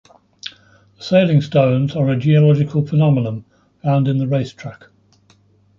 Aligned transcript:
The 0.97 1.03
sailing 1.03 1.41
stones 1.41 1.95
are 1.95 2.09
a 2.09 2.17
geological 2.17 2.83
phenomenon 2.87 3.45
found 3.83 4.07
in 4.07 4.17
the 4.17 4.27
Racetrack. 4.27 4.85